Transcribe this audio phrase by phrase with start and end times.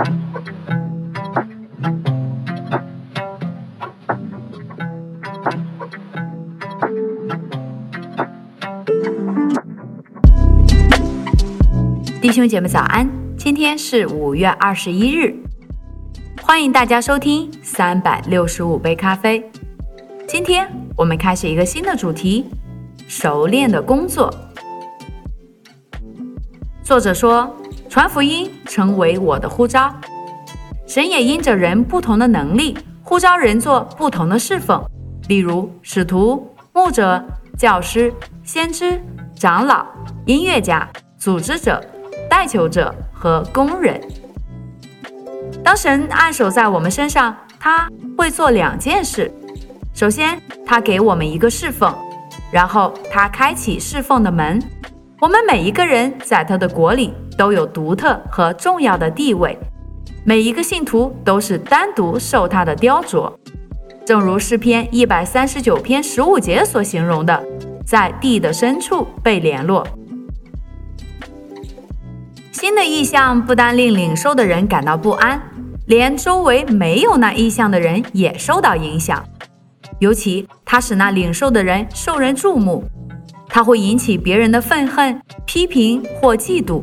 [0.00, 0.06] 弟
[12.32, 13.06] 兄姐妹早安，
[13.36, 15.34] 今天是五月二十一日，
[16.42, 19.50] 欢迎大家收听三百六十五杯咖啡。
[20.26, 22.46] 今天我们开始一个新的主题：
[23.06, 24.32] 熟练的工作。
[26.82, 27.54] 作者说，
[27.90, 29.92] 传福音成为我的呼召，
[30.86, 34.80] 神也因着人不同的能力，呼召人做不同的侍奉，
[35.26, 37.20] 例如使徒、牧者、
[37.58, 38.14] 教师、
[38.44, 39.02] 先知、
[39.34, 39.84] 长老、
[40.24, 41.84] 音乐家、组织者。
[42.30, 44.00] 代求者和工人。
[45.64, 49.28] 当神按手在我们身上，他会做两件事：
[49.92, 51.92] 首先，他给我们一个侍奉；
[52.52, 54.62] 然后，他开启侍奉的门。
[55.20, 59.54] 我们每一个人在他的国里都有独特和重要的地位，
[60.24, 63.30] 每一个信徒都是单独受他的雕琢。
[64.06, 67.38] 正如诗篇一百三十九篇十五节所形容的，
[67.84, 69.86] 在地的深处被联络。
[72.50, 75.38] 新的意象不单令领受的人感到不安，
[75.86, 79.22] 连周围没有那意象的人也受到影响。
[79.98, 82.82] 尤其它使那领受的人受人注目，
[83.50, 86.82] 它会引起别人的愤恨、批评或嫉妒。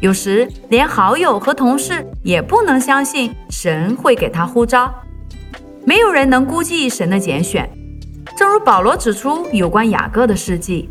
[0.00, 4.94] 有时连好友和同事也不能相信神会给他呼召。
[5.84, 7.68] 没有人能估计神的拣选，
[8.36, 10.88] 正如保罗指出有关雅各的事迹。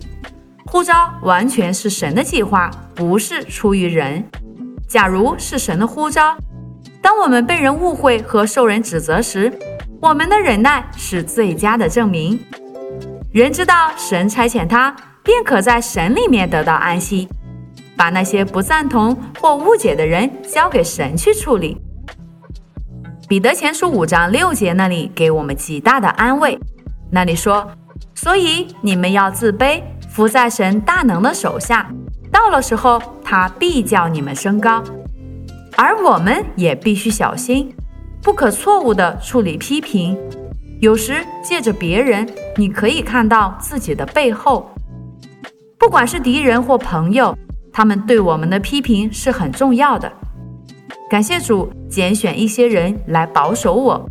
[0.65, 4.21] 呼召完全是神的计划，不是出于人。
[4.89, 6.35] 假如是神的呼召，
[7.01, 9.51] 当我们被人误会和受人指责时，
[10.01, 12.37] 我们的忍耐是最佳的证明。
[13.37, 17.27] 人知道神差遣他，便可在神里面得到安息。
[17.95, 21.79] 把那些不赞同或误解的人交给神去处理。
[23.27, 26.57] 彼得前书五章六节那里给我们极大的安慰，
[27.11, 27.69] 那里说
[28.15, 31.91] ：“所以你们要自卑。”伏在神大能的手下，
[32.31, 34.83] 到了时候，他必叫你们升高。
[35.75, 37.71] 而我们也必须小心，
[38.23, 40.17] 不可错误的处理批评。
[40.79, 44.69] 有时借着别人，你可以看到自己的背后。
[45.79, 47.35] 不管是敌人或朋友，
[47.73, 50.11] 他们对我们的批评是很重要的。
[51.09, 54.07] 感谢主拣选一些人来保守我，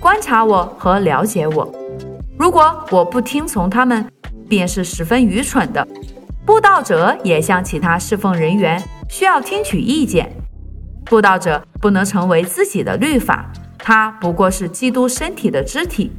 [0.00, 1.70] 观察我和了解我。
[2.38, 4.06] 如果我不听从他们，
[4.48, 5.86] 便是十分愚蠢的。
[6.46, 10.30] 布道者也像其他侍奉人员，需要听取意见。
[11.04, 13.52] 布道者不能成为自己的律法，
[13.82, 16.12] 他不过是基督身体的肢体。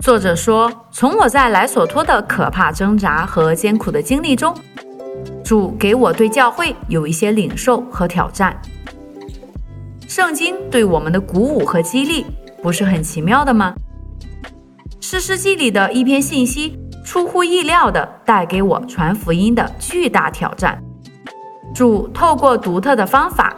[0.00, 4.54] 作者说：“从我在莱索托的可怕挣扎和艰苦的经历中，
[5.42, 8.54] 主给我对教会有一些领受和挑战。
[10.06, 12.26] 圣经对我们的鼓舞和激励，
[12.62, 13.74] 不是很奇妙的吗？”
[15.20, 20.82] 《诗记》里的一篇信息，出乎意料地带给我传福音的巨大挑战。
[21.74, 23.56] 主透过独特的方法，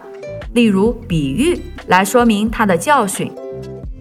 [0.56, 3.30] 例如比喻，来说明他的教训。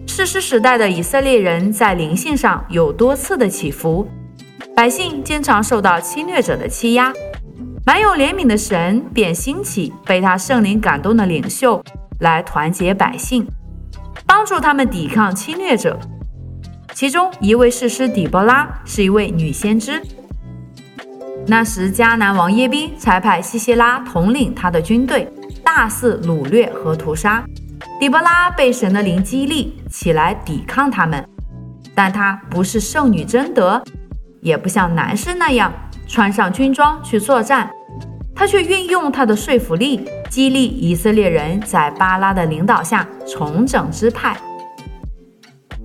[0.06, 4.08] 世师时代的以色列人在灵性上有多次的起伏，
[4.74, 7.12] 百姓经常受到侵略者的欺压。
[7.84, 11.84] 满有怜悯的神便兴起被他圣灵感动的领袖，
[12.20, 13.46] 来团结百姓，
[14.26, 16.00] 帮助他们抵抗侵略者。
[16.94, 20.00] 其中一位士师底波拉是一位女先知。
[21.46, 25.28] 那时迦南王耶宾才派西西拉统领他的军队，
[25.66, 27.44] 大肆掳掠和屠杀。
[27.98, 31.28] 底波拉被神的灵激励起来抵抗他们，
[31.94, 33.82] 但她不是圣女贞德，
[34.40, 35.72] 也不像男士那样
[36.06, 37.68] 穿上军装去作战，
[38.34, 44.36] 她却运用她的说服力，激励以色列人在巴拉的领导下重整支派。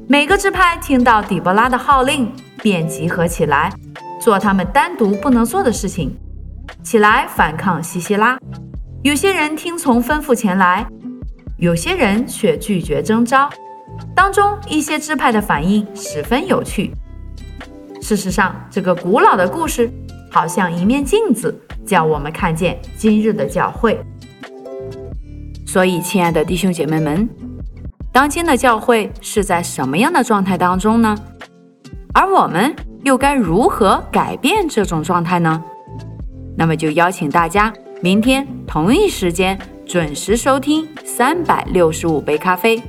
[0.08, 2.32] 每个支派听到底波拉的号令，
[2.62, 3.74] 便集合起来，
[4.20, 6.16] 做他们单独不能做的事情，
[6.84, 8.38] 起来反抗西西拉。
[9.04, 10.86] 有些人听从吩咐前来，
[11.58, 13.50] 有些人却拒绝征召。
[14.16, 16.94] 当中一些支派的反应十分有趣。
[18.00, 19.92] 事实上，这个古老的故事
[20.30, 24.00] 好像一面镜子，叫我们看见今日的教会。
[25.66, 27.28] 所以，亲爱的弟兄姐妹们。
[28.12, 31.18] 当今的教会是在什么样的状态当中呢？
[32.14, 35.64] 而我们又该如何改变这种状态呢？
[36.56, 42.82] 那么就邀请大家明天同一时间准时收听三百六十五杯咖啡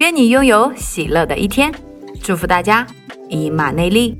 [0.00, 1.72] 愿你拥有喜乐的一天。
[2.20, 2.84] 祝福大家
[3.28, 4.18] 以马内利。